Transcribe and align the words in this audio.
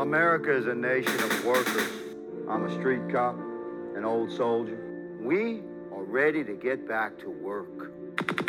America 0.00 0.50
is 0.50 0.66
a 0.66 0.74
nation 0.74 1.14
of 1.22 1.44
workers. 1.44 1.90
I'm 2.48 2.64
a 2.64 2.72
street 2.72 3.02
cop, 3.12 3.34
an 3.94 4.02
old 4.06 4.32
soldier. 4.32 5.18
We 5.20 5.60
are 5.92 6.02
ready 6.02 6.42
to 6.42 6.54
get 6.54 6.88
back 6.88 7.18
to 7.18 7.28
work. 7.28 7.92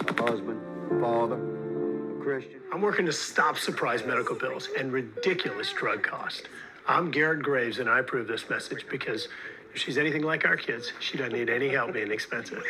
A 0.08 0.22
husband, 0.24 0.62
a 0.90 1.02
father, 1.02 1.36
a 1.36 2.24
Christian. 2.24 2.62
I'm 2.72 2.82
working 2.82 3.06
to 3.06 3.12
stop 3.12 3.58
surprise 3.58 4.06
medical 4.06 4.34
bills 4.34 4.70
and 4.80 4.94
ridiculous 4.94 5.74
drug 5.74 6.04
costs. 6.04 6.44
I'm 6.88 7.12
Garrett 7.12 7.44
Graves, 7.44 7.80
and 7.80 7.90
I 7.90 8.00
approve 8.00 8.30
this 8.30 8.50
message 8.50 8.86
because 8.90 9.28
if 9.74 9.82
she's 9.82 9.98
anything 9.98 10.24
like 10.24 10.46
our 10.46 10.56
kids, 10.56 10.94
she 11.02 11.18
doesn't 11.18 11.34
need 11.34 11.50
any 11.50 11.68
help 11.68 11.92
being 11.92 12.12
expensive. 12.12 12.64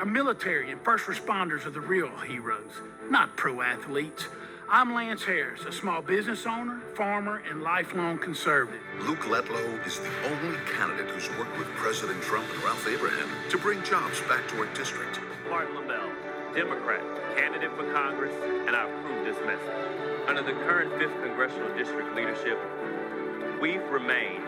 Our 0.00 0.06
military 0.06 0.70
and 0.70 0.80
first 0.80 1.04
responders 1.04 1.66
are 1.66 1.70
the 1.70 1.82
real 1.82 2.08
heroes, 2.26 2.72
not 3.10 3.36
pro 3.36 3.60
athletes. 3.60 4.28
I'm 4.66 4.94
Lance 4.94 5.22
Harris, 5.24 5.66
a 5.66 5.72
small 5.72 6.00
business 6.00 6.46
owner, 6.46 6.80
farmer, 6.96 7.42
and 7.50 7.62
lifelong 7.62 8.16
conservative. 8.16 8.80
Luke 9.02 9.20
Letlow 9.26 9.86
is 9.86 10.00
the 10.00 10.08
only 10.30 10.56
candidate 10.74 11.10
who's 11.10 11.28
worked 11.38 11.54
with 11.58 11.66
President 11.76 12.22
Trump 12.22 12.46
and 12.50 12.64
Ralph 12.64 12.88
Abraham 12.88 13.28
to 13.50 13.58
bring 13.58 13.82
jobs 13.82 14.22
back 14.22 14.48
to 14.48 14.60
our 14.60 14.74
district. 14.74 15.20
Martin 15.50 15.76
LaBelle, 15.76 16.12
Democrat, 16.54 17.02
candidate 17.36 17.70
for 17.76 17.92
Congress, 17.92 18.34
and 18.66 18.74
I 18.74 18.88
approve 18.88 19.26
this 19.26 19.36
message. 19.44 20.26
Under 20.26 20.40
the 20.42 20.52
current 20.64 20.92
5th 20.92 21.22
Congressional 21.22 21.76
District 21.76 22.16
leadership, 22.16 22.58
we've 23.60 23.84
remained 23.90 24.44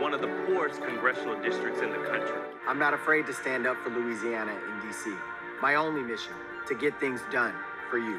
one 0.00 0.14
of 0.14 0.22
the 0.22 0.44
poorest 0.46 0.82
congressional 0.82 1.38
districts 1.42 1.82
in 1.82 1.90
the 1.90 1.98
country. 1.98 2.38
I'm 2.66 2.78
not 2.78 2.94
afraid 2.94 3.26
to 3.26 3.34
stand 3.34 3.66
up 3.66 3.76
for 3.82 3.90
Louisiana 3.90 4.52
in 4.52 4.88
D.C. 4.88 5.12
My 5.60 5.74
only 5.74 6.00
mission, 6.00 6.32
to 6.68 6.74
get 6.74 6.98
things 6.98 7.20
done 7.30 7.54
for 7.90 7.98
you. 7.98 8.18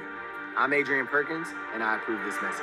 I'm 0.55 0.73
Adrian 0.73 1.07
Perkins, 1.07 1.47
and 1.73 1.81
I 1.81 1.95
approve 1.95 2.23
this 2.23 2.39
message. 2.39 2.61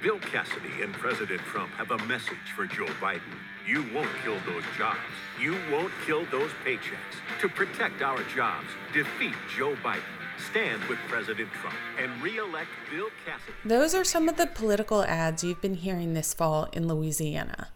Bill 0.00 0.20
Cassidy 0.20 0.82
and 0.82 0.92
President 0.94 1.40
Trump 1.40 1.72
have 1.72 1.90
a 1.90 1.98
message 2.06 2.54
for 2.54 2.66
Joe 2.66 2.86
Biden. 3.00 3.20
You 3.66 3.84
won't 3.92 4.08
kill 4.22 4.38
those 4.46 4.62
jobs. 4.78 5.00
You 5.40 5.56
won't 5.72 5.92
kill 6.06 6.24
those 6.26 6.50
paychecks. 6.64 7.18
To 7.40 7.48
protect 7.48 8.00
our 8.00 8.22
jobs, 8.34 8.68
defeat 8.94 9.34
Joe 9.56 9.74
Biden. 9.82 10.02
Stand 10.50 10.84
with 10.84 10.98
President 11.08 11.50
Trump 11.60 11.76
and 11.98 12.22
re-elect 12.22 12.70
Bill 12.90 13.08
Cassidy. 13.26 13.52
Those 13.64 13.92
are 13.94 14.04
some 14.04 14.28
of 14.28 14.36
the 14.36 14.46
political 14.46 15.02
ads 15.02 15.42
you've 15.42 15.60
been 15.60 15.74
hearing 15.74 16.14
this 16.14 16.32
fall 16.32 16.68
in 16.72 16.86
Louisiana. 16.86 17.68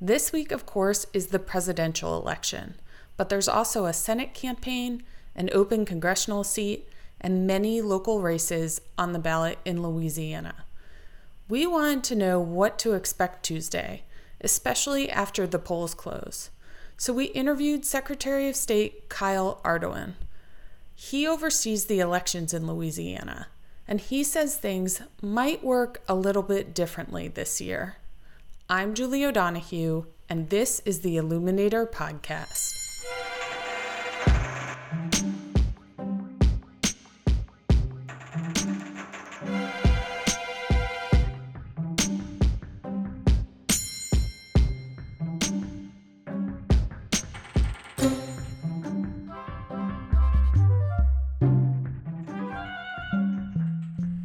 This 0.00 0.30
week, 0.30 0.52
of 0.52 0.66
course, 0.66 1.06
is 1.14 1.28
the 1.28 1.38
presidential 1.38 2.20
election, 2.20 2.74
but 3.16 3.30
there's 3.30 3.48
also 3.48 3.86
a 3.86 3.94
Senate 3.94 4.34
campaign, 4.34 5.02
an 5.34 5.48
open 5.54 5.86
congressional 5.86 6.44
seat, 6.44 6.86
and 7.18 7.46
many 7.46 7.80
local 7.80 8.20
races 8.20 8.82
on 8.98 9.12
the 9.14 9.18
ballot 9.18 9.58
in 9.64 9.82
Louisiana. 9.82 10.66
We 11.48 11.66
wanted 11.66 12.04
to 12.04 12.14
know 12.14 12.38
what 12.38 12.78
to 12.80 12.92
expect 12.92 13.42
Tuesday, 13.42 14.02
especially 14.42 15.10
after 15.10 15.46
the 15.46 15.58
polls 15.58 15.94
close. 15.94 16.50
So 16.98 17.14
we 17.14 17.26
interviewed 17.26 17.86
Secretary 17.86 18.50
of 18.50 18.56
State 18.56 19.08
Kyle 19.08 19.62
Ardoin. 19.64 20.14
He 20.94 21.26
oversees 21.26 21.86
the 21.86 22.00
elections 22.00 22.52
in 22.52 22.66
Louisiana, 22.66 23.46
and 23.88 24.00
he 24.00 24.22
says 24.22 24.56
things 24.56 25.00
might 25.22 25.64
work 25.64 26.02
a 26.06 26.14
little 26.14 26.42
bit 26.42 26.74
differently 26.74 27.28
this 27.28 27.62
year. 27.62 27.96
I'm 28.68 28.94
Julie 28.94 29.24
O'Donoghue, 29.24 30.06
and 30.28 30.50
this 30.50 30.82
is 30.84 30.98
the 31.02 31.16
Illuminator 31.16 31.86
Podcast. 31.86 32.72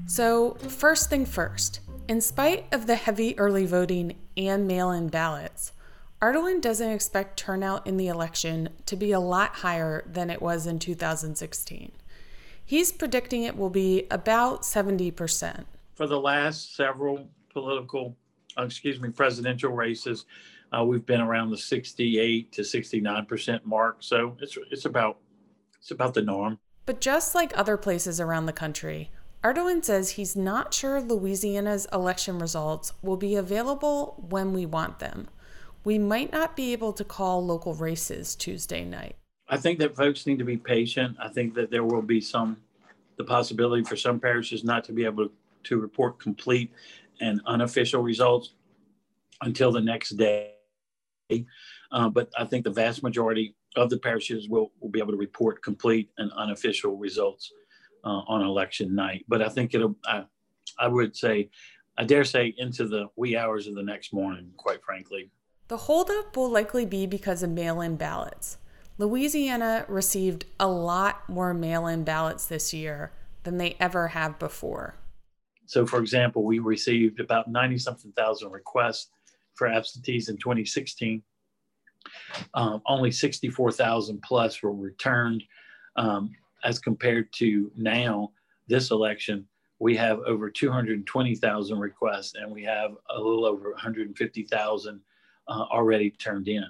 So, 0.08 0.56
first 0.68 1.12
thing 1.12 1.28
first, 1.28 1.82
in 2.08 2.22
spite 2.22 2.66
of 2.72 2.88
the 2.88 2.96
heavy 2.96 3.38
early 3.38 3.68
voting 3.68 4.16
and 4.36 4.68
mail 4.68 4.92
in 4.92 5.08
ballots, 5.08 5.74
Ardoin 6.22 6.62
doesn't 6.62 6.92
expect 6.92 7.38
turnout 7.38 7.88
in 7.88 7.98
the 7.98 8.08
election 8.08 8.70
to 8.86 8.96
be 8.96 9.12
a 9.12 9.20
lot 9.20 9.56
higher 9.56 10.04
than 10.06 10.30
it 10.30 10.42
was 10.42 10.68
in 10.68 10.78
2016. 10.78 11.92
He's 12.64 12.92
predicting 12.92 13.44
it 13.44 13.58
will 13.58 13.72
be 13.72 14.06
about 14.12 14.62
70%. 14.62 15.66
For 15.96 16.08
the 16.08 16.20
last 16.20 16.76
several 16.76 17.28
political, 17.50 18.16
uh, 18.58 18.64
excuse 18.64 19.00
me, 19.00 19.10
presidential 19.10 19.72
races, 19.72 20.26
uh, 20.72 20.84
we've 20.84 21.06
been 21.06 21.22
around 21.22 21.50
the 21.50 21.58
68 21.58 22.52
to 22.52 22.62
69% 22.62 23.66
mark. 23.66 23.98
So 24.00 24.38
it's, 24.40 24.58
it's 24.70 24.86
about 24.86 25.18
it's 25.80 25.92
about 25.92 26.14
the 26.14 26.22
norm. 26.22 26.60
But 26.86 27.02
just 27.02 27.34
like 27.34 27.58
other 27.58 27.76
places 27.76 28.22
around 28.22 28.46
the 28.46 28.54
country, 28.54 29.10
Ardoin 29.44 29.84
says 29.84 30.12
he's 30.12 30.36
not 30.36 30.72
sure 30.72 31.02
Louisiana's 31.02 31.88
election 31.92 32.38
results 32.38 32.94
will 33.02 33.18
be 33.18 33.36
available 33.36 34.24
when 34.30 34.54
we 34.54 34.68
want 34.68 35.00
them. 35.00 35.30
We 35.84 35.98
might 35.98 36.32
not 36.32 36.56
be 36.56 36.74
able 36.74 36.94
to 36.94 37.04
call 37.04 37.44
local 37.44 37.74
races 37.74 38.36
Tuesday 38.36 38.86
night. 38.86 39.16
I 39.50 39.58
think 39.58 39.80
that 39.80 39.96
folks 39.96 40.28
need 40.28 40.38
to 40.38 40.46
be 40.46 40.58
patient. 40.58 41.18
I 41.20 41.28
think 41.28 41.56
that 41.56 41.72
there 41.72 41.84
will 41.84 42.04
be 42.04 42.22
some, 42.22 42.56
the 43.18 43.24
possibility 43.24 43.84
for 43.84 43.96
some 43.96 44.20
parishes 44.20 44.64
not 44.64 44.84
to 44.86 44.94
be 44.94 45.06
able 45.06 45.30
to 45.64 45.78
report 45.80 46.20
complete 46.20 46.72
and 47.20 47.42
unofficial 47.48 48.04
results 48.04 48.52
until 49.42 49.72
the 49.72 49.82
next 49.82 50.12
day. 50.12 50.52
Uh, 51.92 52.10
but 52.10 52.30
I 52.38 52.46
think 52.46 52.64
the 52.64 52.72
vast 52.72 53.02
majority 53.02 53.56
of 53.76 53.90
the 53.90 53.98
parishes 53.98 54.48
will, 54.50 54.72
will 54.80 54.90
be 54.90 55.00
able 55.00 55.14
to 55.14 55.18
report 55.18 55.64
complete 55.64 56.12
and 56.20 56.32
unofficial 56.34 56.96
results 56.96 57.52
uh, 58.04 58.22
on 58.28 58.42
election 58.42 58.96
night. 58.96 59.26
But 59.28 59.42
I 59.42 59.50
think 59.50 59.74
it'll, 59.74 59.96
I, 60.06 60.26
I 60.80 60.88
would 60.88 61.16
say, 61.16 61.50
I 61.98 62.04
dare 62.04 62.24
say, 62.24 62.54
into 62.58 62.88
the 62.88 63.08
wee 63.16 63.36
hours 63.36 63.68
of 63.68 63.76
the 63.76 63.84
next 63.84 64.14
morning, 64.14 64.52
quite 64.58 64.84
frankly. 64.84 65.30
The 65.68 65.78
holdup 65.78 66.36
will 66.36 66.50
likely 66.50 66.86
be 66.86 67.06
because 67.06 67.44
of 67.44 67.50
mail 67.50 67.82
in 67.82 67.96
ballots. 67.96 68.58
Louisiana 68.98 69.86
received 69.88 70.46
a 70.60 70.68
lot 70.68 71.28
more 71.30 71.54
mail 71.54 71.88
in 71.88 72.04
ballots 72.04 72.46
this 72.46 72.74
year 72.74 73.12
than 73.44 73.58
they 73.58 73.76
ever 73.80 74.10
have 74.10 74.38
before. 74.38 74.96
So, 75.66 75.86
for 75.86 76.00
example, 76.00 76.44
we 76.44 76.60
received 76.60 77.20
about 77.20 77.48
90 77.48 77.78
something 77.78 78.12
thousand 78.12 78.52
requests 78.52 79.08
for 79.56 79.68
absentees 79.68 80.30
in 80.30 80.38
2016. 80.38 81.24
Um, 82.54 82.82
only 82.86 83.12
64,000 83.12 84.22
plus 84.22 84.62
were 84.62 84.74
returned. 84.74 85.44
Um, 85.96 86.32
as 86.64 86.80
compared 86.80 87.32
to 87.34 87.72
now, 87.76 88.32
this 88.68 88.92
election, 88.92 89.46
we 89.80 89.96
have 89.98 90.20
over 90.20 90.50
220,000 90.50 91.80
requests 91.80 92.36
and 92.36 92.52
we 92.52 92.64
have 92.64 92.92
a 93.10 93.18
little 93.20 93.46
over 93.46 93.72
150,000 93.72 95.02
uh, 95.48 95.52
already 95.52 96.12
turned 96.12 96.48
in. 96.48 96.66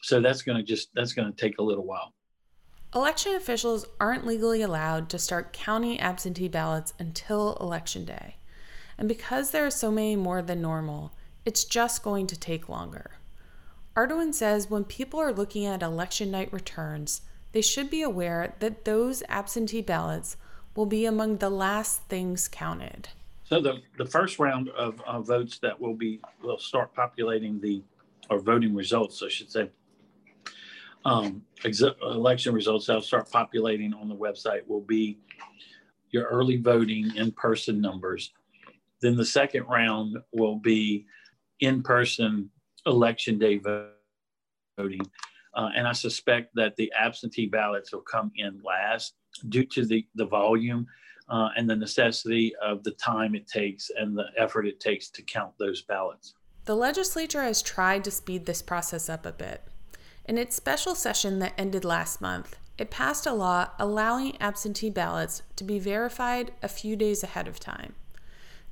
So 0.00 0.20
that's 0.20 0.42
going 0.42 0.58
to 0.58 0.64
just 0.64 0.90
that's 0.94 1.12
going 1.12 1.32
to 1.32 1.36
take 1.36 1.58
a 1.58 1.62
little 1.62 1.84
while. 1.84 2.12
Election 2.94 3.34
officials 3.34 3.86
aren't 4.00 4.26
legally 4.26 4.62
allowed 4.62 5.08
to 5.10 5.18
start 5.18 5.52
counting 5.52 5.98
absentee 5.98 6.48
ballots 6.48 6.92
until 6.98 7.56
election 7.60 8.04
day. 8.04 8.36
And 8.98 9.08
because 9.08 9.50
there 9.50 9.64
are 9.66 9.70
so 9.70 9.90
many 9.90 10.14
more 10.14 10.42
than 10.42 10.60
normal, 10.60 11.12
it's 11.44 11.64
just 11.64 12.02
going 12.02 12.26
to 12.28 12.38
take 12.38 12.68
longer. 12.68 13.12
Ardoin 13.96 14.32
says 14.32 14.70
when 14.70 14.84
people 14.84 15.20
are 15.20 15.32
looking 15.32 15.66
at 15.66 15.82
election 15.82 16.30
night 16.30 16.52
returns, 16.52 17.22
they 17.52 17.62
should 17.62 17.90
be 17.90 18.02
aware 18.02 18.54
that 18.60 18.84
those 18.84 19.22
absentee 19.28 19.82
ballots 19.82 20.36
will 20.74 20.86
be 20.86 21.04
among 21.04 21.38
the 21.38 21.50
last 21.50 22.02
things 22.08 22.48
counted. 22.48 23.08
So 23.44 23.60
the, 23.60 23.82
the 23.98 24.06
first 24.06 24.38
round 24.38 24.70
of, 24.70 25.00
of 25.06 25.26
votes 25.26 25.58
that 25.58 25.78
will 25.78 25.94
be 25.94 26.20
will 26.42 26.58
start 26.58 26.94
populating 26.94 27.60
the 27.60 27.82
or 28.30 28.40
voting 28.40 28.74
results, 28.74 29.22
I 29.22 29.28
should 29.28 29.50
say. 29.50 29.70
Um, 31.04 31.42
ex- 31.64 31.82
election 32.00 32.54
results 32.54 32.86
that'll 32.86 33.02
start 33.02 33.30
populating 33.30 33.92
on 33.92 34.08
the 34.08 34.14
website 34.14 34.66
will 34.66 34.80
be 34.80 35.18
your 36.10 36.24
early 36.24 36.56
voting 36.56 37.14
in 37.16 37.32
person 37.32 37.80
numbers. 37.80 38.32
Then 39.00 39.16
the 39.16 39.24
second 39.24 39.64
round 39.64 40.16
will 40.32 40.56
be 40.56 41.06
in 41.60 41.82
person 41.82 42.50
election 42.86 43.38
day 43.38 43.60
voting. 44.78 45.00
Uh, 45.54 45.70
and 45.76 45.86
I 45.86 45.92
suspect 45.92 46.54
that 46.54 46.76
the 46.76 46.92
absentee 46.98 47.46
ballots 47.46 47.92
will 47.92 48.02
come 48.02 48.32
in 48.36 48.60
last 48.64 49.14
due 49.48 49.64
to 49.66 49.84
the, 49.84 50.06
the 50.14 50.26
volume 50.26 50.86
uh, 51.28 51.48
and 51.56 51.68
the 51.68 51.76
necessity 51.76 52.52
of 52.62 52.82
the 52.84 52.92
time 52.92 53.34
it 53.34 53.46
takes 53.46 53.90
and 53.96 54.16
the 54.16 54.26
effort 54.36 54.66
it 54.66 54.80
takes 54.80 55.08
to 55.10 55.22
count 55.22 55.52
those 55.58 55.82
ballots. 55.82 56.34
The 56.64 56.76
legislature 56.76 57.42
has 57.42 57.60
tried 57.60 58.04
to 58.04 58.10
speed 58.10 58.46
this 58.46 58.62
process 58.62 59.08
up 59.08 59.26
a 59.26 59.32
bit. 59.32 59.62
In 60.24 60.38
its 60.38 60.54
special 60.54 60.94
session 60.94 61.40
that 61.40 61.54
ended 61.58 61.84
last 61.84 62.20
month, 62.20 62.56
it 62.78 62.90
passed 62.90 63.26
a 63.26 63.32
law 63.32 63.70
allowing 63.78 64.40
absentee 64.40 64.90
ballots 64.90 65.42
to 65.56 65.64
be 65.64 65.78
verified 65.78 66.52
a 66.62 66.68
few 66.68 66.96
days 66.96 67.22
ahead 67.22 67.48
of 67.48 67.60
time. 67.60 67.94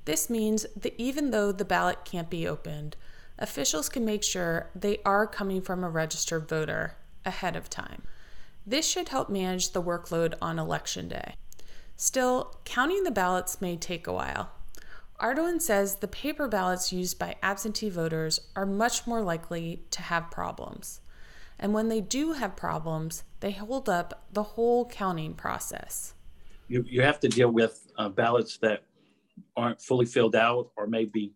This 0.05 0.31
means 0.31 0.67
that 0.77 0.95
even 0.97 1.31
though 1.31 1.53
the 1.53 1.65
ballot 1.65 2.05
can't 2.05 2.31
be 2.31 2.47
opened, 2.47 2.97
officials 3.41 3.89
can 3.89 4.05
make 4.05 4.23
sure 4.23 4.71
they 4.75 4.99
are 5.05 5.27
coming 5.27 5.63
from 5.63 5.83
a 5.83 5.91
registered 5.91 6.49
voter 6.49 6.97
ahead 7.25 7.57
of 7.57 7.71
time. 7.71 8.03
This 8.67 8.87
should 8.87 9.09
help 9.09 9.31
manage 9.31 9.73
the 9.73 9.83
workload 9.83 10.35
on 10.41 10.59
election 10.59 11.09
day. 11.09 11.35
Still, 11.97 12.57
counting 12.65 13.05
the 13.05 13.11
ballots 13.11 13.61
may 13.61 13.77
take 13.77 14.07
a 14.07 14.13
while. 14.13 14.51
Ardoin 15.21 15.61
says 15.61 15.97
the 15.97 16.09
paper 16.09 16.49
ballots 16.49 16.93
used 16.93 17.19
by 17.19 17.37
absentee 17.43 17.91
voters 17.91 18.41
are 18.57 18.65
much 18.65 19.07
more 19.07 19.23
likely 19.23 19.83
to 19.91 20.03
have 20.03 20.31
problems. 20.31 21.01
And 21.59 21.75
when 21.75 21.89
they 21.89 22.01
do 22.01 22.33
have 22.33 22.57
problems, 22.57 23.25
they 23.41 23.51
hold 23.51 23.89
up 23.89 24.25
the 24.33 24.43
whole 24.43 24.87
counting 24.87 25.35
process. 25.35 26.15
You, 26.69 26.85
you 26.89 27.03
have 27.03 27.21
to 27.21 27.29
deal 27.29 27.51
with 27.51 27.87
uh, 27.99 28.09
ballots 28.09 28.57
that 28.59 28.85
aren't 29.57 29.83
fully 29.83 30.07
filled 30.07 30.37
out 30.37 30.71
or 30.77 30.87
maybe 30.87 31.33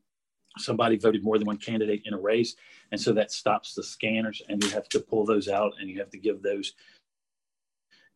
somebody 0.59 0.97
voted 0.97 1.25
more 1.25 1.39
than 1.39 1.47
one 1.47 1.57
candidate 1.57 2.03
in 2.05 2.15
a 2.15 2.19
race. 2.19 2.57
And 2.93 3.01
so 3.01 3.13
that 3.13 3.33
stops 3.33 3.75
the 3.75 3.83
scanners, 3.83 4.43
and 4.49 4.63
you 4.63 4.71
have 4.71 4.89
to 4.91 5.01
pull 5.01 5.25
those 5.25 5.49
out 5.49 5.73
and 5.81 5.89
you 5.89 5.99
have 5.99 6.11
to 6.11 6.19
give 6.19 6.43
those 6.43 6.75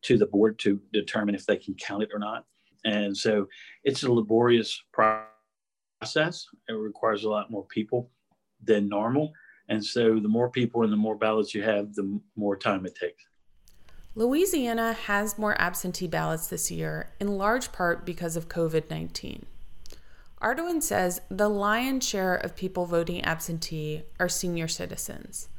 to 0.03 0.17
the 0.17 0.25
board 0.25 0.57
to 0.59 0.79
determine 0.93 1.35
if 1.35 1.45
they 1.45 1.57
can 1.57 1.73
count 1.75 2.03
it 2.03 2.09
or 2.13 2.19
not. 2.19 2.45
And 2.85 3.15
so 3.15 3.47
it's 3.83 4.03
a 4.03 4.11
laborious 4.11 4.81
process. 4.93 6.47
It 6.69 6.73
requires 6.73 7.25
a 7.25 7.29
lot 7.29 7.51
more 7.51 7.65
people 7.65 8.09
than 8.63 8.87
normal. 8.87 9.33
And 9.67 9.83
so 9.83 10.19
the 10.19 10.29
more 10.29 10.49
people 10.49 10.83
and 10.83 10.91
the 10.91 10.97
more 10.97 11.15
ballots 11.15 11.53
you 11.53 11.61
have, 11.63 11.93
the 11.93 12.19
more 12.35 12.55
time 12.55 12.85
it 12.85 12.95
takes. 12.95 13.23
Louisiana 14.15 14.93
has 14.93 15.37
more 15.37 15.59
absentee 15.61 16.07
ballots 16.07 16.47
this 16.47 16.71
year, 16.71 17.11
in 17.19 17.37
large 17.37 17.71
part 17.71 18.05
because 18.05 18.35
of 18.35 18.49
COVID 18.49 18.89
19. 18.89 19.45
Ardoin 20.41 20.81
says 20.81 21.21
the 21.29 21.49
lion's 21.49 22.07
share 22.07 22.35
of 22.35 22.55
people 22.55 22.85
voting 22.85 23.21
absentee 23.23 24.03
are 24.19 24.29
senior 24.29 24.67
citizens. 24.67 25.49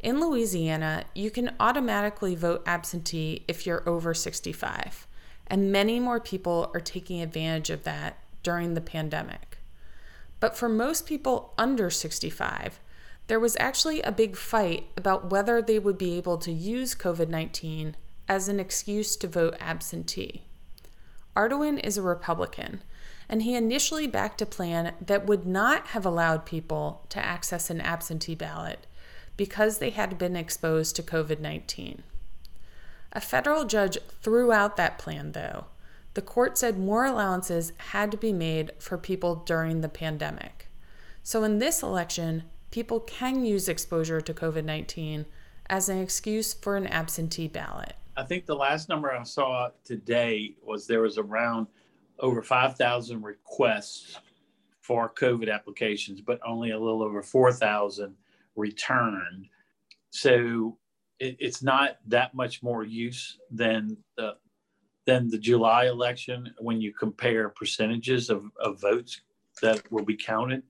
In 0.00 0.20
Louisiana, 0.20 1.04
you 1.14 1.30
can 1.30 1.54
automatically 1.60 2.34
vote 2.34 2.62
absentee 2.66 3.44
if 3.48 3.66
you're 3.66 3.86
over 3.88 4.14
65, 4.14 5.06
and 5.46 5.72
many 5.72 6.00
more 6.00 6.20
people 6.20 6.70
are 6.74 6.80
taking 6.80 7.20
advantage 7.20 7.70
of 7.70 7.84
that 7.84 8.18
during 8.42 8.74
the 8.74 8.80
pandemic. 8.80 9.58
But 10.40 10.56
for 10.56 10.68
most 10.68 11.06
people 11.06 11.52
under 11.58 11.90
65, 11.90 12.80
there 13.26 13.40
was 13.40 13.56
actually 13.58 14.02
a 14.02 14.12
big 14.12 14.36
fight 14.36 14.88
about 14.96 15.30
whether 15.30 15.62
they 15.62 15.78
would 15.78 15.96
be 15.96 16.16
able 16.16 16.36
to 16.38 16.52
use 16.52 16.94
COVID 16.94 17.28
19 17.28 17.96
as 18.28 18.48
an 18.48 18.60
excuse 18.60 19.16
to 19.16 19.28
vote 19.28 19.56
absentee. 19.60 20.44
Ardoin 21.36 21.82
is 21.82 21.96
a 21.96 22.02
Republican, 22.02 22.82
and 23.28 23.42
he 23.42 23.54
initially 23.54 24.06
backed 24.06 24.42
a 24.42 24.46
plan 24.46 24.94
that 25.00 25.26
would 25.26 25.46
not 25.46 25.88
have 25.88 26.04
allowed 26.04 26.44
people 26.44 27.04
to 27.08 27.24
access 27.24 27.70
an 27.70 27.80
absentee 27.80 28.34
ballot 28.34 28.86
because 29.36 29.78
they 29.78 29.90
had 29.90 30.18
been 30.18 30.36
exposed 30.36 30.96
to 30.96 31.02
COVID 31.02 31.40
19. 31.40 32.02
A 33.12 33.20
federal 33.20 33.64
judge 33.64 33.98
threw 34.22 34.52
out 34.52 34.76
that 34.76 34.98
plan, 34.98 35.32
though. 35.32 35.66
The 36.14 36.22
court 36.22 36.58
said 36.58 36.78
more 36.78 37.04
allowances 37.04 37.72
had 37.90 38.10
to 38.12 38.16
be 38.16 38.32
made 38.32 38.72
for 38.78 38.98
people 38.98 39.36
during 39.36 39.80
the 39.80 39.88
pandemic. 39.88 40.68
So, 41.22 41.42
in 41.42 41.58
this 41.58 41.82
election, 41.82 42.44
people 42.70 43.00
can 43.00 43.44
use 43.44 43.68
exposure 43.68 44.20
to 44.20 44.34
COVID 44.34 44.64
19 44.64 45.26
as 45.68 45.88
an 45.88 45.98
excuse 45.98 46.52
for 46.52 46.76
an 46.76 46.86
absentee 46.86 47.48
ballot. 47.48 47.94
I 48.16 48.22
think 48.22 48.46
the 48.46 48.54
last 48.54 48.88
number 48.88 49.10
I 49.10 49.22
saw 49.24 49.70
today 49.84 50.54
was 50.62 50.86
there 50.86 51.00
was 51.00 51.18
around 51.18 51.66
over 52.18 52.42
5,000 52.42 53.22
requests 53.22 54.18
for 54.80 55.12
COVID 55.12 55.52
applications, 55.52 56.20
but 56.20 56.40
only 56.46 56.70
a 56.70 56.78
little 56.78 57.02
over 57.02 57.22
4,000 57.22 58.14
returned. 58.56 59.46
So 60.10 60.78
it, 61.18 61.36
it's 61.38 61.62
not 61.62 61.98
that 62.06 62.34
much 62.34 62.62
more 62.62 62.84
use 62.84 63.38
than 63.50 63.96
the 64.16 64.36
than 65.06 65.28
the 65.28 65.38
July 65.38 65.86
election 65.86 66.54
when 66.58 66.80
you 66.80 66.90
compare 66.90 67.50
percentages 67.50 68.30
of, 68.30 68.44
of 68.58 68.80
votes 68.80 69.20
that 69.60 69.82
will 69.92 70.04
be 70.04 70.16
counted. 70.16 70.62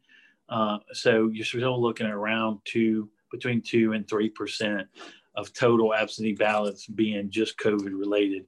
Uh, 0.49 0.79
so 0.93 1.29
you're 1.33 1.45
still 1.45 1.81
looking 1.81 2.07
at 2.07 2.13
around 2.13 2.59
two 2.65 3.09
between 3.31 3.63
two 3.63 3.93
and 3.93 4.09
three 4.09 4.29
percent 4.29 4.89
of 5.37 5.53
total 5.53 5.95
absentee 5.95 6.33
ballots 6.33 6.87
being 6.87 7.31
just 7.31 7.59
COVID 7.59 7.99
related 7.99 8.47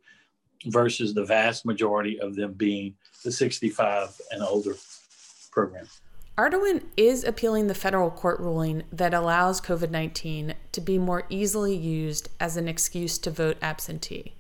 versus 0.66 1.14
the 1.14 1.24
vast 1.24 1.64
majority 1.64 2.18
of 2.20 2.34
them 2.34 2.52
being 2.52 2.94
the 3.24 3.32
65 3.32 4.20
and 4.30 4.42
older 4.42 4.74
program. 5.50 5.86
Ardoin 6.36 6.82
is 6.98 7.24
appealing 7.24 7.66
the 7.66 7.74
federal 7.74 8.10
court 8.10 8.38
ruling 8.40 8.82
that 8.92 9.14
allows 9.14 9.60
COVID 9.60 9.90
19 9.90 10.54
to 10.72 10.80
be 10.82 10.98
more 10.98 11.24
easily 11.30 11.74
used 11.74 12.28
as 12.38 12.58
an 12.58 12.68
excuse 12.68 13.16
to 13.18 13.30
vote 13.30 13.56
absentee. 13.62 14.34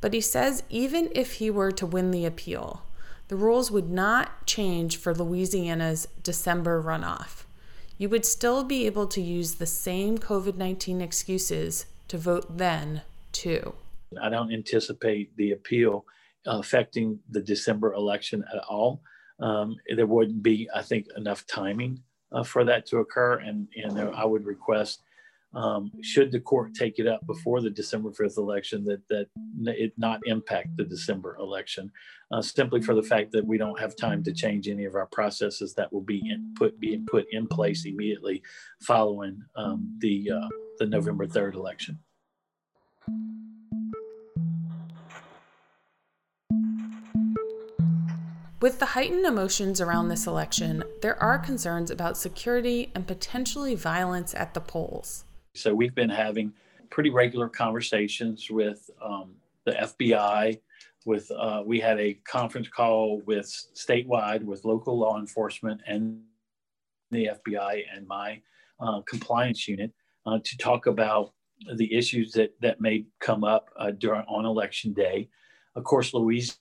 But 0.00 0.12
he 0.12 0.20
says 0.20 0.64
even 0.68 1.08
if 1.14 1.34
he 1.34 1.50
were 1.50 1.70
to 1.72 1.86
win 1.86 2.10
the 2.10 2.26
appeal, 2.26 2.82
the 3.28 3.36
rules 3.36 3.70
would 3.70 3.90
not 3.90 4.44
change 4.44 4.96
for 4.96 5.14
Louisiana's 5.14 6.08
December 6.20 6.82
runoff. 6.82 7.44
You 7.96 8.08
would 8.08 8.24
still 8.24 8.64
be 8.64 8.86
able 8.86 9.06
to 9.06 9.20
use 9.20 9.54
the 9.54 9.66
same 9.66 10.18
COVID 10.18 10.56
19 10.56 11.00
excuses 11.00 11.86
to 12.08 12.18
vote 12.18 12.58
then, 12.58 13.02
too. 13.30 13.74
I 14.20 14.28
don't 14.28 14.52
anticipate 14.52 15.36
the 15.36 15.52
appeal 15.52 16.04
affecting 16.46 17.18
the 17.30 17.42
December 17.42 17.92
election 17.92 18.42
at 18.52 18.62
all 18.64 19.02
um, 19.40 19.76
there 19.94 20.06
wouldn't 20.06 20.42
be, 20.42 20.68
I 20.74 20.82
think, 20.82 21.06
enough 21.16 21.46
timing 21.46 22.02
uh, 22.32 22.44
for 22.44 22.64
that 22.64 22.86
to 22.86 22.98
occur. 22.98 23.38
And, 23.38 23.68
and 23.74 23.98
I 23.98 24.24
would 24.24 24.44
request, 24.44 25.02
um, 25.54 25.90
should 26.02 26.30
the 26.30 26.40
court 26.40 26.74
take 26.74 26.98
it 26.98 27.08
up 27.08 27.26
before 27.26 27.60
the 27.60 27.70
December 27.70 28.10
5th 28.10 28.36
election, 28.36 28.84
that, 28.84 29.00
that 29.08 29.28
it 29.64 29.92
not 29.96 30.20
impact 30.26 30.76
the 30.76 30.84
December 30.84 31.36
election, 31.40 31.90
uh, 32.30 32.42
simply 32.42 32.82
for 32.82 32.94
the 32.94 33.02
fact 33.02 33.32
that 33.32 33.44
we 33.44 33.58
don't 33.58 33.80
have 33.80 33.96
time 33.96 34.22
to 34.24 34.32
change 34.32 34.68
any 34.68 34.84
of 34.84 34.94
our 34.94 35.06
processes 35.06 35.74
that 35.74 35.92
will 35.92 36.02
be 36.02 36.22
in, 36.30 36.54
put, 36.56 36.78
being 36.78 37.06
put 37.06 37.26
in 37.32 37.46
place 37.46 37.86
immediately 37.86 38.42
following 38.82 39.42
um, 39.56 39.96
the, 40.00 40.30
uh, 40.30 40.48
the 40.78 40.86
November 40.86 41.26
3rd 41.26 41.54
election. 41.54 41.98
With 48.60 48.78
the 48.78 48.84
heightened 48.84 49.24
emotions 49.24 49.80
around 49.80 50.08
this 50.08 50.26
election, 50.26 50.84
there 51.00 51.20
are 51.22 51.38
concerns 51.38 51.90
about 51.90 52.18
security 52.18 52.92
and 52.94 53.06
potentially 53.06 53.74
violence 53.74 54.34
at 54.34 54.52
the 54.52 54.60
polls. 54.60 55.24
So 55.54 55.74
we've 55.74 55.94
been 55.94 56.10
having 56.10 56.52
pretty 56.90 57.08
regular 57.08 57.48
conversations 57.48 58.50
with 58.50 58.90
um, 59.02 59.36
the 59.64 59.72
FBI. 59.72 60.60
With 61.06 61.30
uh, 61.30 61.62
we 61.64 61.80
had 61.80 61.98
a 61.98 62.20
conference 62.28 62.68
call 62.68 63.22
with 63.24 63.46
statewide 63.74 64.42
with 64.42 64.66
local 64.66 64.98
law 64.98 65.18
enforcement 65.18 65.80
and 65.86 66.20
the 67.10 67.30
FBI 67.48 67.84
and 67.96 68.06
my 68.06 68.42
uh, 68.78 69.00
compliance 69.08 69.66
unit 69.68 69.90
uh, 70.26 70.38
to 70.44 70.58
talk 70.58 70.84
about 70.84 71.32
the 71.76 71.94
issues 71.94 72.32
that 72.32 72.54
that 72.60 72.78
may 72.78 73.06
come 73.20 73.42
up 73.42 73.70
uh, 73.78 73.90
during 73.92 74.20
on 74.28 74.44
election 74.44 74.92
day. 74.92 75.30
Of 75.76 75.84
course, 75.84 76.12
Louise 76.12 76.58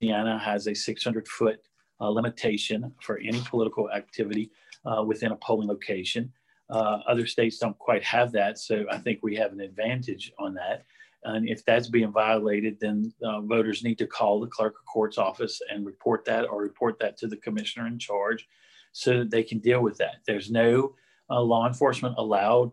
Indiana 0.00 0.38
has 0.38 0.66
a 0.66 0.74
600 0.74 1.26
foot 1.26 1.60
uh, 2.00 2.08
limitation 2.08 2.92
for 3.00 3.18
any 3.18 3.40
political 3.40 3.90
activity 3.90 4.50
uh, 4.84 5.02
within 5.02 5.32
a 5.32 5.36
polling 5.36 5.68
location. 5.68 6.32
Uh, 6.70 7.00
other 7.08 7.26
states 7.26 7.58
don't 7.58 7.78
quite 7.78 8.04
have 8.04 8.30
that, 8.32 8.58
so 8.58 8.84
I 8.90 8.98
think 8.98 9.20
we 9.22 9.34
have 9.36 9.52
an 9.52 9.60
advantage 9.60 10.32
on 10.38 10.54
that. 10.54 10.84
And 11.24 11.48
if 11.48 11.64
that's 11.64 11.88
being 11.88 12.12
violated, 12.12 12.78
then 12.80 13.12
uh, 13.24 13.40
voters 13.40 13.82
need 13.82 13.98
to 13.98 14.06
call 14.06 14.38
the 14.38 14.46
clerk 14.46 14.74
of 14.78 14.86
court's 14.86 15.18
office 15.18 15.60
and 15.70 15.84
report 15.84 16.24
that 16.26 16.44
or 16.44 16.60
report 16.60 16.98
that 17.00 17.16
to 17.18 17.26
the 17.26 17.36
commissioner 17.38 17.86
in 17.86 17.98
charge 17.98 18.46
so 18.92 19.18
that 19.18 19.30
they 19.30 19.42
can 19.42 19.58
deal 19.58 19.82
with 19.82 19.98
that. 19.98 20.16
There's 20.26 20.50
no 20.50 20.94
uh, 21.28 21.40
law 21.40 21.66
enforcement 21.66 22.14
allowed 22.18 22.70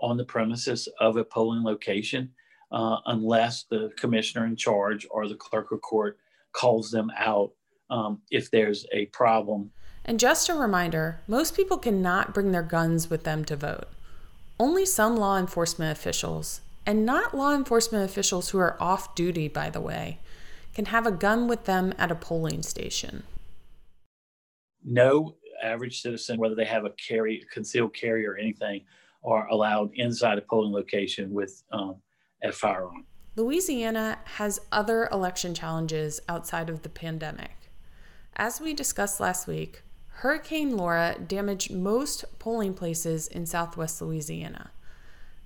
on 0.00 0.16
the 0.16 0.24
premises 0.24 0.88
of 1.00 1.16
a 1.16 1.24
polling 1.24 1.62
location 1.62 2.30
uh, 2.70 2.96
unless 3.06 3.64
the 3.64 3.90
commissioner 3.98 4.46
in 4.46 4.56
charge 4.56 5.06
or 5.10 5.28
the 5.28 5.34
clerk 5.34 5.70
of 5.70 5.82
court 5.82 6.18
calls 6.52 6.90
them 6.90 7.10
out 7.18 7.52
um, 7.90 8.22
if 8.30 8.50
there's 8.50 8.86
a 8.92 9.06
problem. 9.06 9.70
And 10.04 10.18
just 10.18 10.48
a 10.48 10.54
reminder 10.54 11.22
most 11.26 11.56
people 11.56 11.78
cannot 11.78 12.34
bring 12.34 12.52
their 12.52 12.62
guns 12.62 13.08
with 13.10 13.24
them 13.24 13.44
to 13.46 13.56
vote. 13.56 13.88
Only 14.58 14.86
some 14.86 15.16
law 15.16 15.38
enforcement 15.38 15.96
officials, 15.96 16.60
and 16.86 17.06
not 17.06 17.36
law 17.36 17.54
enforcement 17.54 18.04
officials 18.04 18.50
who 18.50 18.58
are 18.58 18.80
off 18.80 19.14
duty, 19.14 19.48
by 19.48 19.70
the 19.70 19.80
way, 19.80 20.18
can 20.74 20.86
have 20.86 21.06
a 21.06 21.12
gun 21.12 21.48
with 21.48 21.64
them 21.64 21.92
at 21.98 22.10
a 22.10 22.14
polling 22.14 22.62
station. 22.62 23.24
No 24.84 25.36
average 25.62 26.00
citizen, 26.00 26.38
whether 26.38 26.54
they 26.54 26.64
have 26.64 26.84
a 26.84 26.90
carry, 26.90 27.44
concealed 27.52 27.94
carry 27.94 28.26
or 28.26 28.36
anything, 28.36 28.84
are 29.24 29.46
allowed 29.48 29.90
inside 29.94 30.38
a 30.38 30.42
polling 30.42 30.72
location 30.72 31.32
with 31.32 31.62
um, 31.72 31.96
a 32.42 32.50
firearm. 32.50 33.06
Louisiana 33.34 34.18
has 34.36 34.60
other 34.70 35.08
election 35.10 35.54
challenges 35.54 36.20
outside 36.28 36.68
of 36.68 36.82
the 36.82 36.90
pandemic. 36.90 37.70
As 38.36 38.60
we 38.60 38.74
discussed 38.74 39.20
last 39.20 39.46
week, 39.46 39.82
Hurricane 40.16 40.76
Laura 40.76 41.16
damaged 41.26 41.72
most 41.72 42.26
polling 42.38 42.74
places 42.74 43.26
in 43.26 43.46
southwest 43.46 44.02
Louisiana. 44.02 44.70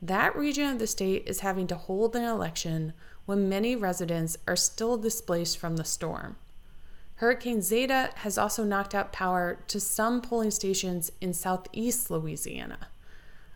That 0.03 0.35
region 0.35 0.69
of 0.69 0.81
the 0.81 0.89
state 0.89 1.29
is 1.29 1.41
having 1.41 1.69
to 1.69 1.77
hold 1.77 2.17
an 2.17 2.25
election 2.25 2.93
when 3.25 3.49
many 3.49 3.77
residents 3.77 4.37
are 4.49 4.57
still 4.57 4.97
displaced 4.99 5.57
from 5.57 5.77
the 5.77 5.85
storm. 5.85 6.37
Hurricane 7.17 7.63
Zeta 7.63 8.11
has 8.17 8.37
also 8.37 8.65
knocked 8.65 8.97
out 8.97 9.13
power 9.13 9.61
to 9.69 9.79
some 9.79 10.21
polling 10.21 10.51
stations 10.51 11.13
in 11.21 11.33
southeast 11.33 12.11
Louisiana. 12.11 12.89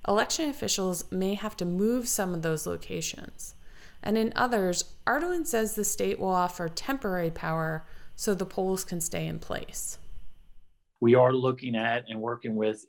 Election 0.06 0.48
officials 0.48 1.10
may 1.10 1.34
have 1.34 1.56
to 1.56 1.64
move 1.64 2.08
some 2.08 2.32
of 2.32 2.42
those 2.42 2.64
locations. 2.64 3.54
And 4.02 4.16
in 4.16 4.32
others, 4.34 4.84
Ardoin 5.06 5.46
says 5.46 5.74
the 5.74 5.84
state 5.84 6.18
will 6.18 6.28
offer 6.28 6.68
temporary 6.68 7.30
power 7.30 7.84
so 8.14 8.34
the 8.34 8.46
polls 8.46 8.84
can 8.84 9.00
stay 9.00 9.26
in 9.26 9.38
place. 9.38 9.98
We 11.00 11.14
are 11.14 11.32
looking 11.32 11.76
at 11.76 12.04
and 12.08 12.20
working 12.20 12.54
with 12.54 12.84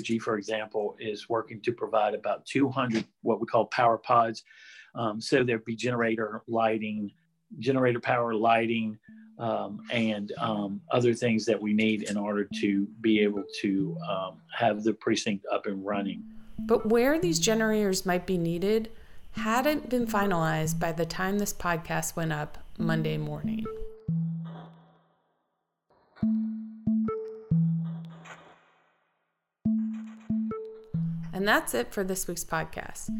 G, 0.00 0.18
for 0.18 0.38
example, 0.38 0.96
is 0.98 1.28
working 1.28 1.60
to 1.62 1.72
provide 1.72 2.14
about 2.14 2.46
200 2.46 3.04
what 3.22 3.40
we 3.40 3.46
call 3.46 3.66
power 3.66 3.98
pods. 3.98 4.42
Um, 4.94 5.20
so 5.20 5.44
there'd 5.44 5.64
be 5.64 5.76
generator 5.76 6.42
lighting, 6.48 7.10
generator 7.58 8.00
power 8.00 8.34
lighting, 8.34 8.98
um, 9.38 9.80
and 9.90 10.32
um, 10.38 10.80
other 10.90 11.12
things 11.14 11.44
that 11.46 11.60
we 11.60 11.72
need 11.72 12.04
in 12.04 12.16
order 12.16 12.48
to 12.60 12.86
be 13.00 13.20
able 13.20 13.44
to 13.60 13.96
um, 14.08 14.40
have 14.54 14.84
the 14.84 14.94
precinct 14.94 15.44
up 15.52 15.66
and 15.66 15.84
running. 15.84 16.22
But 16.58 16.86
where 16.86 17.18
these 17.18 17.38
generators 17.38 18.06
might 18.06 18.26
be 18.26 18.38
needed 18.38 18.90
hadn't 19.32 19.88
been 19.88 20.06
finalized 20.06 20.78
by 20.78 20.92
the 20.92 21.06
time 21.06 21.38
this 21.38 21.52
podcast 21.52 22.16
went 22.16 22.32
up 22.32 22.58
Monday 22.78 23.16
morning. 23.16 23.64
And 31.32 31.48
that's 31.48 31.74
it 31.74 31.92
for 31.92 32.04
this 32.04 32.28
week's 32.28 32.44
podcast. 32.44 33.10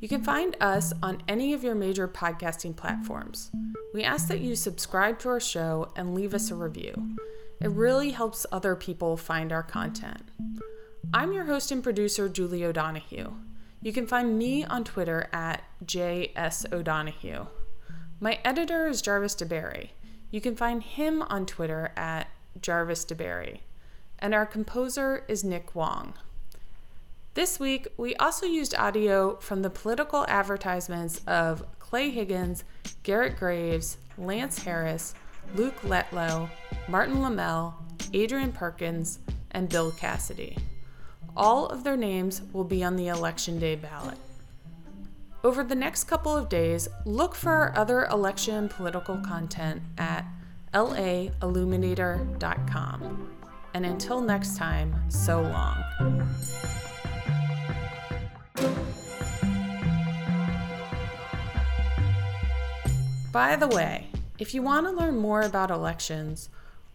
You 0.00 0.08
can 0.08 0.22
find 0.22 0.56
us 0.60 0.92
on 1.02 1.22
any 1.28 1.54
of 1.54 1.62
your 1.62 1.74
major 1.74 2.08
podcasting 2.08 2.76
platforms. 2.76 3.50
We 3.94 4.02
ask 4.02 4.28
that 4.28 4.40
you 4.40 4.56
subscribe 4.56 5.18
to 5.20 5.28
our 5.30 5.40
show 5.40 5.90
and 5.96 6.14
leave 6.14 6.34
us 6.34 6.50
a 6.50 6.54
review. 6.54 7.16
It 7.60 7.70
really 7.70 8.10
helps 8.10 8.44
other 8.52 8.76
people 8.76 9.16
find 9.16 9.52
our 9.52 9.62
content. 9.62 10.22
I'm 11.12 11.32
your 11.32 11.44
host 11.44 11.72
and 11.72 11.82
producer, 11.82 12.28
Julie 12.28 12.64
O'Donoghue. 12.64 13.32
You 13.82 13.94
can 13.94 14.06
find 14.06 14.38
me 14.38 14.62
on 14.62 14.84
Twitter 14.84 15.28
at 15.32 15.62
JS 15.86 16.70
O'Donoghue. 16.70 17.46
My 18.20 18.38
editor 18.44 18.86
is 18.86 19.00
Jarvis 19.00 19.34
DeBerry. 19.34 19.90
You 20.30 20.42
can 20.42 20.54
find 20.54 20.82
him 20.82 21.22
on 21.22 21.46
Twitter 21.46 21.90
at 21.96 22.28
Jarvis 22.60 23.06
DeBerry. 23.06 23.60
And 24.18 24.34
our 24.34 24.44
composer 24.44 25.24
is 25.28 25.44
Nick 25.44 25.74
Wong. 25.74 26.12
This 27.32 27.58
week, 27.58 27.88
we 27.96 28.14
also 28.16 28.44
used 28.44 28.74
audio 28.74 29.36
from 29.36 29.62
the 29.62 29.70
political 29.70 30.26
advertisements 30.28 31.22
of 31.26 31.64
Clay 31.78 32.10
Higgins, 32.10 32.64
Garrett 33.02 33.38
Graves, 33.38 33.96
Lance 34.18 34.62
Harris, 34.62 35.14
Luke 35.54 35.80
Letlow, 35.80 36.50
Martin 36.86 37.16
Lemelle, 37.16 37.72
Adrian 38.12 38.52
Perkins, 38.52 39.20
and 39.52 39.70
Bill 39.70 39.90
Cassidy. 39.92 40.58
All 41.36 41.66
of 41.66 41.84
their 41.84 41.96
names 41.96 42.42
will 42.52 42.64
be 42.64 42.82
on 42.82 42.96
the 42.96 43.08
Election 43.08 43.58
Day 43.58 43.76
ballot. 43.76 44.16
Over 45.42 45.64
the 45.64 45.74
next 45.74 46.04
couple 46.04 46.36
of 46.36 46.50
days, 46.50 46.86
look 47.06 47.34
for 47.34 47.50
our 47.50 47.74
other 47.76 48.04
election 48.04 48.68
political 48.68 49.16
content 49.18 49.80
at 49.96 50.26
lailluminator.com. 50.74 53.30
And 53.72 53.86
until 53.86 54.20
next 54.20 54.56
time, 54.56 54.94
so 55.08 55.40
long. 55.40 55.84
By 63.32 63.54
the 63.54 63.68
way, 63.68 64.08
if 64.38 64.54
you 64.54 64.62
want 64.62 64.86
to 64.86 64.92
learn 64.92 65.16
more 65.16 65.42
about 65.42 65.70
elections, 65.70 66.48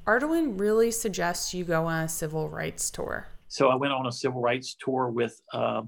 Ardoin 0.05 0.59
really 0.59 0.91
suggests 0.91 1.53
you 1.53 1.63
go 1.63 1.85
on 1.85 2.03
a 2.03 2.09
civil 2.09 2.49
rights 2.49 2.91
tour. 2.91 3.27
So 3.55 3.69
I 3.69 3.75
went 3.75 3.93
on 3.93 4.05
a 4.05 4.11
civil 4.11 4.41
rights 4.41 4.75
tour 4.77 5.09
with 5.09 5.41
uh, 5.53 5.83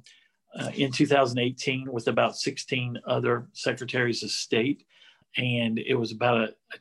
uh, 0.58 0.70
in 0.74 0.90
2018 0.90 1.92
with 1.92 2.08
about 2.08 2.38
16 2.38 2.98
other 3.06 3.50
secretaries 3.52 4.24
of 4.24 4.32
state, 4.32 4.86
and 5.36 5.78
it 5.78 5.96
was 5.96 6.14
about 6.14 6.38
a, 6.38 6.44
a 6.46 6.78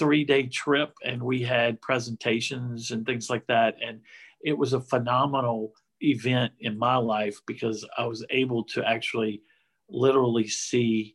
three-day 0.00 0.48
trip, 0.48 0.92
and 1.04 1.22
we 1.22 1.42
had 1.42 1.80
presentations 1.80 2.90
and 2.90 3.06
things 3.06 3.30
like 3.30 3.46
that, 3.46 3.76
and 3.86 4.00
it 4.42 4.58
was 4.58 4.72
a 4.72 4.80
phenomenal 4.80 5.70
event 6.00 6.54
in 6.58 6.76
my 6.76 6.96
life 6.96 7.38
because 7.46 7.86
I 7.96 8.04
was 8.06 8.26
able 8.30 8.64
to 8.64 8.84
actually 8.84 9.42
literally 9.88 10.48
see 10.48 11.14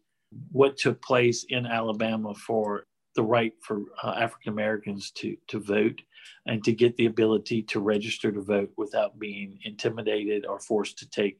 what 0.53 0.77
took 0.77 1.01
place 1.01 1.45
in 1.49 1.65
Alabama 1.65 2.33
for 2.33 2.85
the 3.15 3.23
right 3.23 3.53
for 3.61 3.81
uh, 4.03 4.13
African 4.17 4.51
Americans 4.51 5.11
to 5.11 5.37
to 5.47 5.59
vote 5.59 6.01
and 6.45 6.63
to 6.63 6.71
get 6.71 6.95
the 6.97 7.05
ability 7.05 7.63
to 7.63 7.79
register 7.79 8.31
to 8.31 8.41
vote 8.41 8.71
without 8.77 9.17
being 9.19 9.59
intimidated 9.63 10.45
or 10.45 10.59
forced 10.59 10.97
to 10.99 11.09
take 11.09 11.39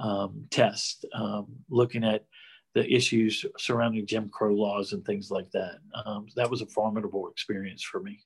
um, 0.00 0.46
tests, 0.50 1.04
um, 1.14 1.46
looking 1.70 2.04
at 2.04 2.24
the 2.74 2.92
issues 2.92 3.44
surrounding 3.58 4.06
Jim 4.06 4.28
Crow 4.28 4.52
laws 4.52 4.92
and 4.92 5.04
things 5.04 5.30
like 5.30 5.50
that. 5.52 5.78
Um, 6.04 6.26
that 6.36 6.50
was 6.50 6.60
a 6.60 6.66
formidable 6.66 7.28
experience 7.28 7.82
for 7.82 8.00
me. 8.00 8.20